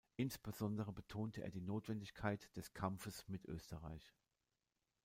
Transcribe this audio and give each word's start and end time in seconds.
Insbesondere 0.15 0.91
betonte 0.91 1.43
er 1.43 1.51
die 1.51 1.61
Notwendigkeit 1.61 2.49
des 2.57 2.73
Kampfes 2.73 3.27
mit 3.27 3.45
Österreich. 3.45 4.15